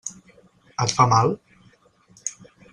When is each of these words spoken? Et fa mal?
Et 0.85 0.95
fa 0.95 1.07
mal? 1.13 1.37